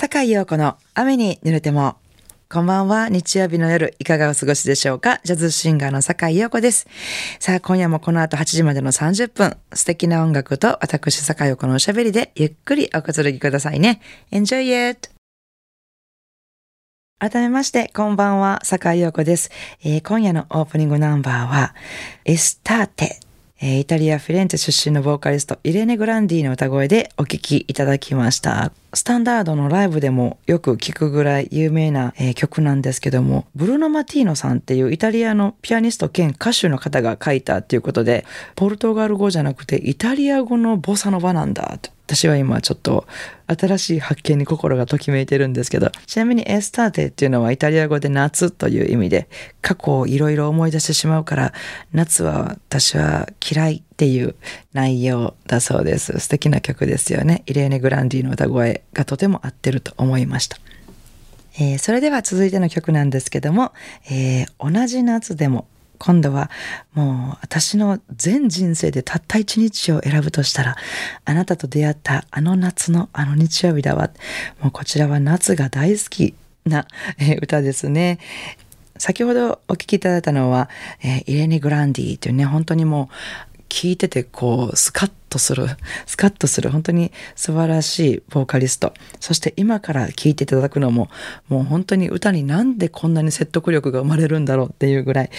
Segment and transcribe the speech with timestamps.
[0.00, 1.96] 坂井陽子の雨に濡れても。
[2.48, 3.08] こんばんは。
[3.08, 5.18] 日曜日の夜、いかがお過ごしでしょうか？
[5.24, 6.86] ジャズシンガーの坂井陽子です。
[7.40, 14.00] さあ、今夜もこの後8時までの30分、素敵な音楽と私、坂井陽子のおしゃべりでゆっくりおくつろぎくださいね。
[14.30, 15.10] Enjoy it!
[17.18, 19.50] 改めまして、こんばんは、坂井陽子です、
[19.82, 21.74] えー、今夜のオープニングナンバーは、
[22.24, 23.18] エスターテ
[23.60, 28.70] イタリア・フィレンツェ出身のボーカリスト、イレネ・グランディの歌声でお聴きいただきました。
[28.94, 38.24] スタンダードのライブでもよく聴くぐらい有名な、え、曲なんですけども、ブルーノ・マティーノさんっていうイタリアのピアニスト兼歌手の方が書いたっていうことで、
[38.56, 41.90] ポルトガル語じゃなくてイタリア語のボサノバなんだと。
[42.08, 43.06] 私は今ちょっと
[43.46, 49.28] 新しい発見に心がときめいてるんですけど、ちなみにエスターテっていうのはイタリア語で夏という意味で、
[49.60, 51.52] 過去をいろいろ思い出してしまうから、
[51.92, 54.36] 夏は私は嫌いっていう
[54.72, 56.20] 内容だそうです。
[56.20, 57.42] 素敵な曲ですよね。
[57.46, 60.56] イレーネ・グランディの歌声がとても合ってると思いました。
[61.58, 63.72] えー、それでは続いての曲なんですけども、
[64.08, 65.66] えー、同じ夏でも
[65.98, 66.48] 今度は
[66.94, 70.76] もう私の全人生でたった一日を選ぶとしたら
[71.24, 74.10] あなたと出会ったあの夏のあの日曜日だわ
[74.60, 76.34] もうこちらは夏が大好き
[76.64, 76.86] な、
[77.18, 78.20] え歌ですね
[78.96, 80.68] 先ほどお聴きいただいたのは、
[81.02, 83.10] えー、イレーネ・グランディというね本当にも
[83.56, 85.66] う聞いててこうスカッとする
[86.06, 91.08] スカッとする本当に素晴らしいボーカリストそして今から聴いていただくのも
[91.48, 95.30] もう本当に歌になんでこんなに説得力が生まれるんだろうっていうぐらい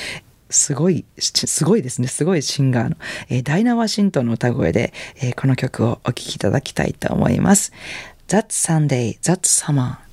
[0.50, 2.08] すごい、すごいですね。
[2.08, 2.96] すごいシンガーの、
[3.30, 7.72] えー、ダイナ・ワシントンの歌声で、えー、この曲をお聴きいただきたいと思います。
[8.30, 10.09] That Sunday, That Summer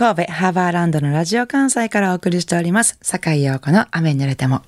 [0.00, 2.96] 神戸ハーバーランドのラジオ関西からお送りしております。
[3.02, 4.62] 坂井陽子の雨に濡れても。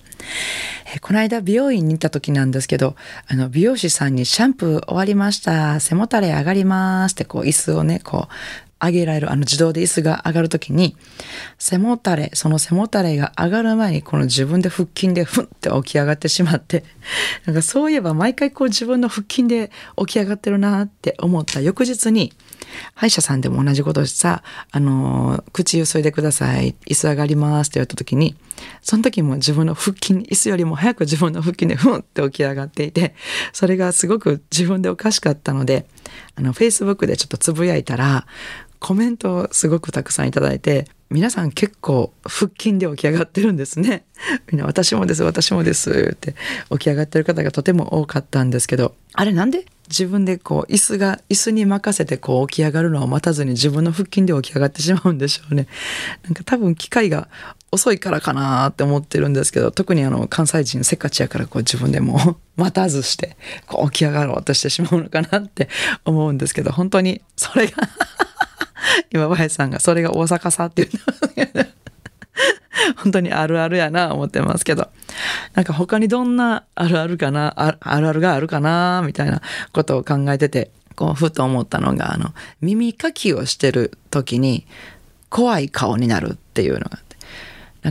[0.94, 2.97] え、この間美容院に行った時なんですけど、
[3.28, 5.80] あの美容師さんにシャンプー終わりました。
[5.80, 8.33] 背もたれ上がりますってこう椅子をね、こう
[8.83, 10.97] 上げられる、あの自動で椅子が上がるときに、
[11.58, 16.84] 背もたれ、その背もたれが上がる前にこの自分で腹筋でふんって起き上がってしまって、
[17.46, 21.61] なんかそういえば毎回こう自分の腹筋で起き上がってるなって思った。
[21.61, 22.33] 翌日に、
[22.95, 28.34] 歯医者さんでも同じことしさ、あの、口ゆすいでください、椅子上がりますって言われた時に、
[28.80, 33.14] その時も自分の腹筋、椅子よりも早く自分の腹筋でふんって起き上がっていて、
[33.52, 35.86] それがすごく自分でおかしかったので、
[36.34, 38.27] あの、Facebook でちょっとつぶやいたら、
[38.78, 44.05] コメントをすごくたくさんいただいて、皆さん結構腹筋で起き上がってるんですね。
[44.51, 46.34] みんな私もです、私もですって
[46.70, 49.67] 起き上がってる方がとても多かったんですけど、あれなんで？
[49.89, 55.68] 自分でこう椅子が、椅子に任せてこう起き上がるのを待たずに自分の腹筋で起き上がってしまうんでしょうね。
[56.24, 57.28] なんか多分機械が
[57.74, 65.70] 遅いからかなって思ってるんですけど、特にあの関西人せっかちやからこう自分でも 待たずしてこう起き上がろうとしてしまうのかなって
[66.05, 67.88] 思うんですけど、本当にそれが
[69.10, 70.86] 今、林さんが、それが大阪さって
[71.36, 71.68] 言う
[72.96, 74.90] 本当にあるあるやな思ってますけど。
[75.54, 79.40] なんか他にどんなあるあるかな、ああるあるがあるかな、みたいな
[79.72, 84.66] ことを考えてて、こう、ふと思ったのが、あの、耳かきをしてる時に、
[85.28, 86.98] 怖い顔になるっていうのが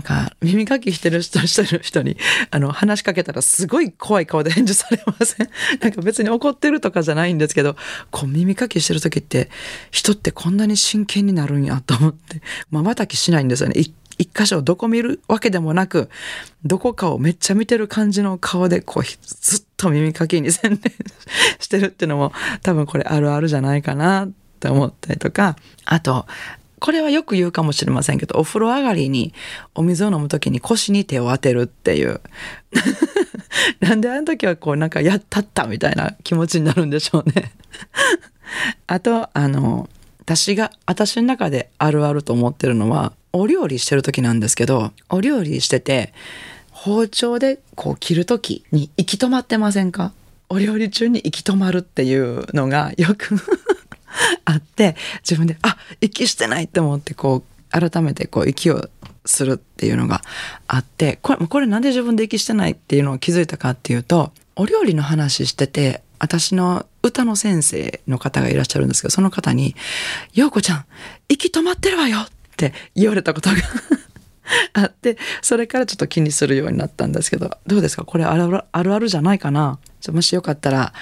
[0.01, 2.17] なんか耳かきしてる人してる人に
[2.49, 5.49] あの話しかけたらすごい怖い顔で返事されません？
[5.79, 7.75] なんか別に怒ってるとかじゃないんですけど
[8.09, 9.49] こう耳かきしてる時って
[9.91, 12.41] 人ってこんなに真剣になるんやと思って。
[12.71, 13.75] まばたきしないんですよね。
[14.17, 16.09] 一箇所どこ見るわけでもなく
[16.63, 20.79] どこかをめっちゃ見てる感じの顔でこうずっと耳かきに専念
[21.59, 25.55] してるっていうのも多分これあるあるじゃないかなって思ったりとか。
[25.85, 26.25] あと
[26.81, 29.33] これはよく言うかもしれませんけど、お風呂上がりに
[29.75, 32.19] お水を飲む時に腰に手を当てるっていう。
[33.79, 37.51] なんであの時はこうなんかやったったみたいな気持ちになるんでしょうね。
[38.87, 39.87] あと、あの、
[40.21, 46.13] 私が、私の中であるあると思ってるのは、お料理してる時なんですけど、お料理してて、
[46.71, 50.13] 包丁でこう切る時に息止まってませんか？
[50.49, 53.35] お料理中に息止まるっていうのがよく
[54.45, 58.89] あって自分であ息してないって思ってこう改めてこう息を
[59.25, 60.21] するっていうのが
[60.67, 69.75] あってこれこれなんで自分で息してないっていうのを気づいたかっていうとお料理の話してて私の歌の先生の方がいらっしゃるんですけどその方に
[70.33, 70.85] 「陽子ちゃん
[71.29, 72.27] 息止まってるわよ」っ
[72.57, 73.55] て言われたことが
[74.73, 78.03] あってそれからちょっと気にするようになったんですけどどうですか？
[78.03, 79.79] これあるあるあるじゃないかな？
[80.09, 80.93] もしよかったら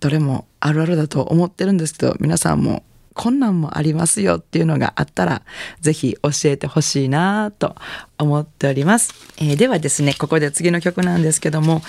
[0.00, 2.82] どれもあるあるだと思ってるんですけど皆さんも
[3.16, 5.42] 困難もありますよっていうのがあったら
[5.80, 7.74] 是非教えてほしいなと
[8.18, 11.80] 思っております、えー、ではですねここで次の曲なんですけども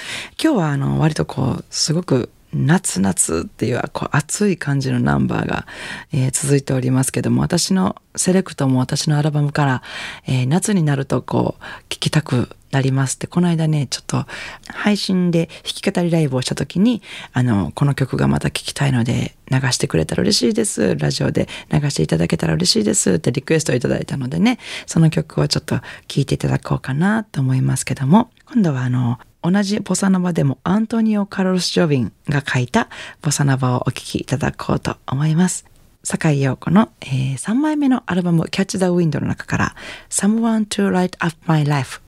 [0.42, 5.66] 今日はあの割とこうすごく夏夏っていうこう熱い感じのナンバーが、
[6.12, 9.84] えー、続いておりますけども私のセレクトも私のアルバムから、
[10.26, 14.26] えー、夏になるとこう聴きたくなりますってこの間ねちょっと
[14.68, 17.02] 配信で弾き語りライブをした時に
[17.32, 20.96] あのこの曲がまた聴きたいので流してくれたら嬉しいです。
[20.98, 23.14] ラジオで流していただけたら嬉しいです。
[23.14, 25.76] ってリクエストをいただいたのでねその曲をちょっと
[26.08, 32.90] 聴いていただこうかなと思いますけども今度はあの同じボサノバでもアントニオ・カロルス・ジョビンが書いた
[33.22, 35.66] ボサノバをお聴きいただこうと思います。
[36.04, 39.76] 坂井陽子の、えー、3枚目のアルバム Catch the Wind の中から
[40.10, 42.02] Someone to Light Up My Life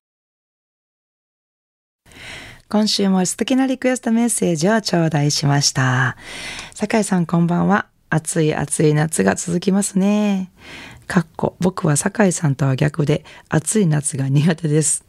[2.69, 6.17] 今週も素敵なリクエストメッセージを頂戴しました。
[6.75, 7.87] 坂井さんこんばんは。
[8.11, 10.51] 暑い暑い夏が続きますね。
[11.07, 15.03] かっこ僕は坂井さんとは逆で暑い夏が苦手です。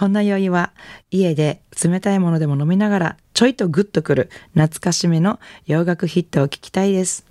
[0.00, 0.72] こんな酔いは
[1.10, 7.26] 家で冷たいものでも飲みながらちょいとグッとくる懐かしめの洋楽ヒットを聞きたいです。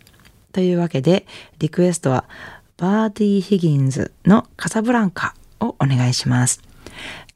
[0.52, 1.26] というわけで
[1.58, 2.26] リクエストは
[2.78, 6.62] バーディー・ヒギンズのカサブランカをお願いします。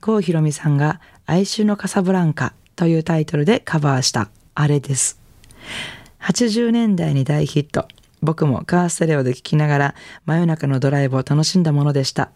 [0.01, 5.19] 郷ひろみさんが哀愁のカサブランカというタイトルでカバーしたあれです。
[6.19, 7.87] 80年代に大ヒット。
[8.21, 9.95] 僕もカーステレオで聴きながら
[10.27, 12.29] 真夜中のドライブを楽しんだものでした。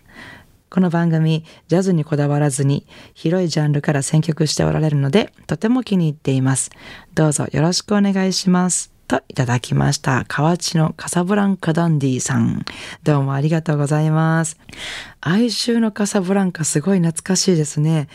[0.70, 6.72] この番組、ジャズにこだわらずに広いジャンルから選曲しておられるので、とても気に入っています。
[7.14, 8.92] どうぞよろしくお願いします。
[9.08, 10.26] といただきました。
[10.28, 12.66] 河内のカサブランカダンディさん。
[13.04, 14.58] どうもありがとうございます。
[15.22, 18.10] 哀愁のカサブランカすごい懐かしいですね。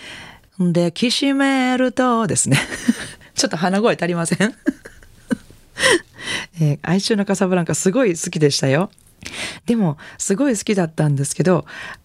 [0.62, 2.58] んで、きしめるとですね。
[3.34, 4.38] ちょっと鼻声足りません
[6.60, 8.90] えー、哀愁のカサブランカすごい好きでしたよ。
[9.64, 11.64] でも、すごい好きだったんですけど、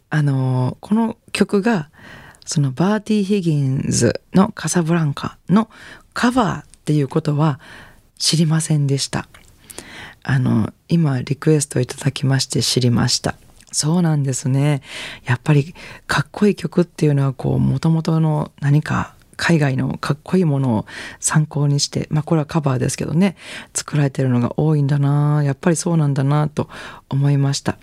[0.09, 1.89] あのこの曲が
[2.45, 5.69] そのバーティー・ヒギンズの「カサブランカ」の
[6.13, 7.59] カバーっていうことは
[8.17, 9.27] 知りませんでした。
[10.23, 13.35] あの今リクエストいただきまして知りました。
[13.71, 14.81] そうなんですね。
[15.25, 15.73] やっぱり
[16.07, 20.85] かっこいい曲っていうのはこう元々の何か海外のかっこいいものを
[21.19, 23.35] 参考にしてまあこれはカバーですけどね
[23.73, 26.69] 作られてるのが多いんだなやっぱりそうなんだなと
[27.09, 27.77] 思いました。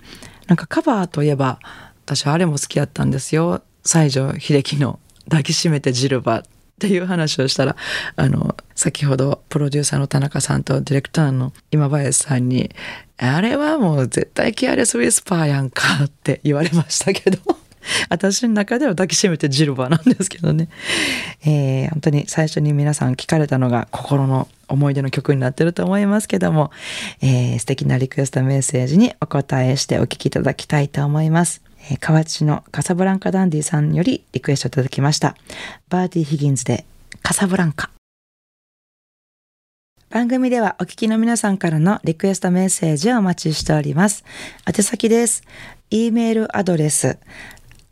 [0.47, 1.61] なんかカバーといえば
[2.05, 4.99] 私あれも好きだったんですよ西城秀樹の
[5.29, 6.43] 「抱きしめてジルバ」っ
[6.79, 7.77] ていう話をしたら
[8.17, 12.71] あの先ほどプロデューサーの田中さんとディレクターの今林さんに
[13.17, 17.39] 「あれはもう絶対キアレス・ウィスパーやんか」って言われましたけど
[18.09, 20.69] 私の中では抱きしめてジルバなんですけどね、
[21.45, 26.71] えー、本当に最初に皆さん聞かれたのが心の思い出の曲になってると思いますけども、
[27.21, 31.63] えー、素敵なリクエストメッセージにお答えしてお聞きいただきたいと思います。
[31.91, 35.37] えー、河内のカサブランカダンディさんよりリクエストいただきました。
[35.89, 36.85] バーティー・ヒギンズで
[37.23, 37.91] カサブランカ。
[40.11, 44.25] 番組ではお聞きの皆さんからのリクエストメッセージをお待ちしております。
[44.67, 45.43] 宛先です。
[45.91, 47.19] e メールアドレス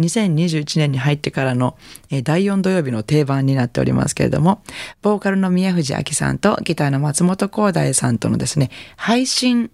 [0.00, 1.76] 2021年に入ってからの、
[2.10, 4.62] え第4土曜日の定番になっておりますけれども、
[5.02, 9.70] ボーカルの宮藤明さんとギターの松本光大さんとのですね、配信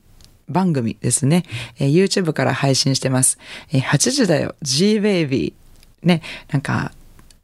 [0.48, 1.44] 番組ですね、
[1.78, 3.38] え YouTube から配信してます。
[3.72, 5.54] え8時だよ、G-Baby。
[6.02, 6.92] ね、なんか、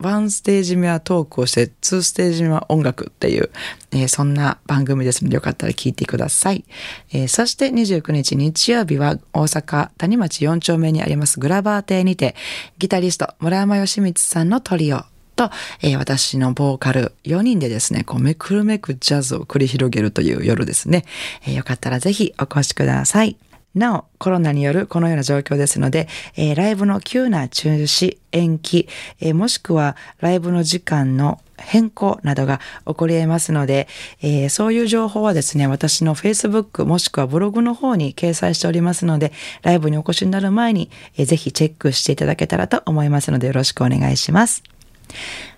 [0.03, 3.51] ワンステージ目はトークをして、ツーステージ目は音楽っていう、
[3.93, 6.65] えー、そんな番組ですのでよかったら聞いてください。
[7.13, 12.35] えー、そして29日日曜日は大阪谷町4丁目にありますグラバー邸にて、
[12.79, 15.05] ギタリスト村山義光さんのトリオ
[15.37, 15.51] と、
[15.83, 21.05] えー、私のボーカル4人でですね、こうめくるめくジャズを繰り広げるという夜ですね。
[21.47, 23.37] えー、よかったらぜひお越しください。
[23.75, 28.89] なお、コロナによるこのような状況ですので、えー、ライブの急な中止、延期、
[29.21, 33.89] えー、もしくはライブの時間の変更などが起こり得ますので、
[34.21, 44.63] えー、そういう情報はですね、私の Facebook もしくはブログの方に掲載しておりますので、ライブにお越しになる前に、えー、ぜひチェックしていただけたらと思いますのでよろしくお願いします。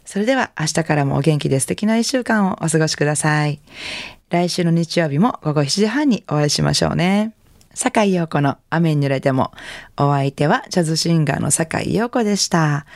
[0.05, 3.61] それでは明日からもお元気で素敵な一週間をお過ごしください。
[4.31, 7.33] 来週の日曜日も午後7時半にお会いしましょうね。
[7.75, 9.53] 坂井陽子の雨に濡れても。
[9.97, 12.87] お相手はジャズシンガーの坂井陽子でした。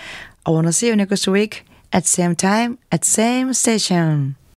[0.45, 4.39] I wanna see you next week at same time at same station.